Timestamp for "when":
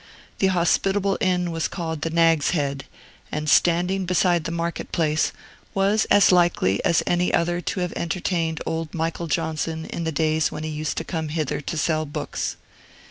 10.51-10.63